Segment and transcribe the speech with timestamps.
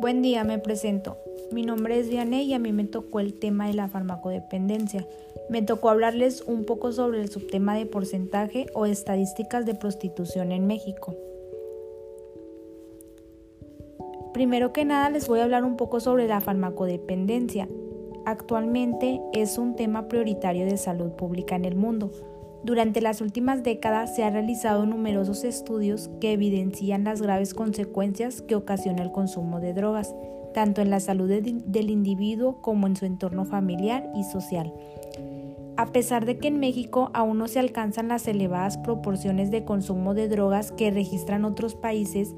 [0.00, 1.18] Buen día, me presento.
[1.52, 5.06] Mi nombre es Vianney y a mí me tocó el tema de la farmacodependencia.
[5.50, 10.66] Me tocó hablarles un poco sobre el subtema de porcentaje o estadísticas de prostitución en
[10.66, 11.14] México.
[14.32, 17.68] Primero que nada les voy a hablar un poco sobre la farmacodependencia.
[18.24, 22.10] Actualmente es un tema prioritario de salud pública en el mundo.
[22.62, 28.54] Durante las últimas décadas se han realizado numerosos estudios que evidencian las graves consecuencias que
[28.54, 30.14] ocasiona el consumo de drogas,
[30.52, 34.74] tanto en la salud del individuo como en su entorno familiar y social.
[35.78, 40.12] A pesar de que en México aún no se alcanzan las elevadas proporciones de consumo
[40.12, 42.34] de drogas que registran otros países,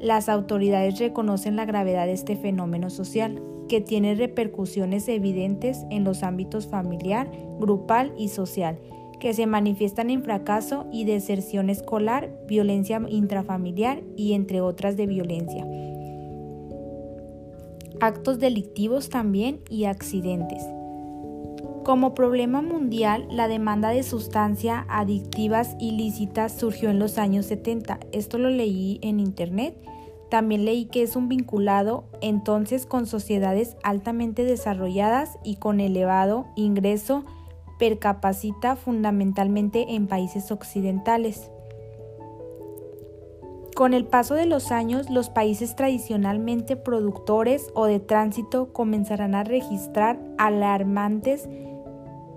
[0.00, 6.24] las autoridades reconocen la gravedad de este fenómeno social, que tiene repercusiones evidentes en los
[6.24, 7.30] ámbitos familiar,
[7.60, 8.80] grupal y social,
[9.20, 15.64] que se manifiestan en fracaso y deserción escolar, violencia intrafamiliar y entre otras de violencia.
[18.00, 20.64] Actos delictivos también y accidentes.
[21.84, 28.00] Como problema mundial, la demanda de sustancias adictivas ilícitas surgió en los años 70.
[28.12, 29.76] Esto lo leí en internet.
[30.30, 37.24] También leí que es un vinculado entonces con sociedades altamente desarrolladas y con elevado ingreso
[37.80, 41.50] percapacita fundamentalmente en países occidentales.
[43.74, 49.44] Con el paso de los años, los países tradicionalmente productores o de tránsito comenzarán a
[49.44, 51.48] registrar alarmantes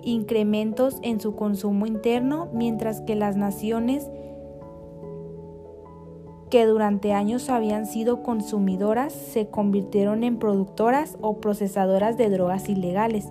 [0.02, 4.10] incrementos en su consumo interno, mientras que las naciones
[6.50, 13.28] que durante años habían sido consumidoras se convirtieron en productoras o procesadoras de drogas ilegales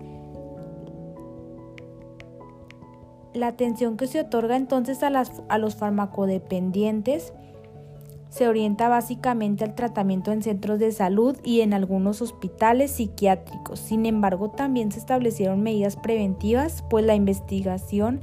[3.35, 7.33] la atención que se otorga entonces a, los farmacodependientes
[8.29, 13.79] se orienta básicamente al tratamiento en centros de salud y en algunos hospitales psiquiátricos.
[13.79, 18.23] Sin embargo, también se establecieron medidas preventivas, pues la investigación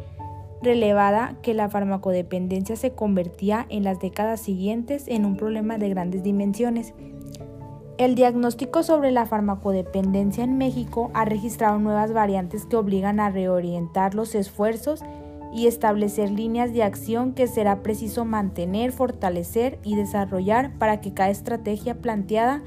[0.63, 6.23] relevada que la farmacodependencia se convertía en las décadas siguientes en un problema de grandes
[6.23, 6.93] dimensiones.
[7.99, 14.15] El diagnóstico sobre la farmacodependencia en México ha registrado nuevas variantes que obligan a reorientar
[14.15, 15.01] los esfuerzos
[15.53, 21.29] y establecer líneas de acción que será preciso mantener, fortalecer y desarrollar para que cada
[21.29, 22.63] estrategia planteada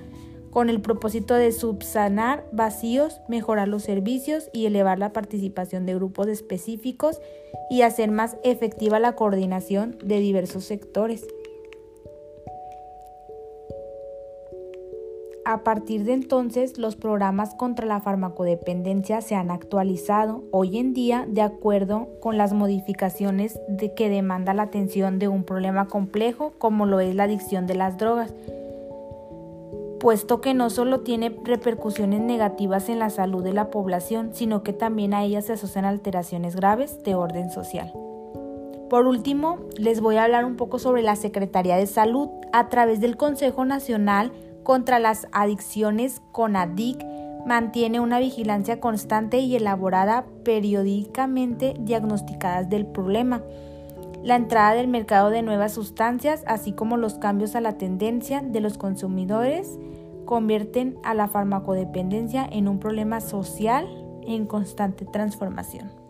[0.51, 6.29] con el propósito de subsanar vacíos, mejorar los servicios y elevar la participación de grupos
[6.29, 7.23] específicos
[7.71, 11.27] y hacer más efectiva la coordinación de diversos sectores.
[15.45, 21.27] A partir de entonces, los programas contra la farmacodependencia se han actualizado hoy en día
[21.29, 23.59] de acuerdo con las modificaciones
[23.97, 27.99] que demanda la atención de un problema complejo como lo es la adicción de las
[27.99, 28.33] drogas,
[29.99, 34.73] puesto que no solo tiene repercusiones negativas en la salud de la población, sino que
[34.73, 37.93] también a ellas se asocian alteraciones graves de orden social.
[38.89, 43.01] Por último, les voy a hablar un poco sobre la Secretaría de Salud a través
[43.01, 44.31] del Consejo Nacional
[44.63, 47.05] contra las adicciones CONADIC
[47.47, 53.43] mantiene una vigilancia constante y elaborada periódicamente diagnosticadas del problema.
[54.23, 58.61] La entrada del mercado de nuevas sustancias, así como los cambios a la tendencia de
[58.61, 59.79] los consumidores,
[60.25, 63.89] convierten a la farmacodependencia en un problema social
[64.25, 66.02] en constante transformación.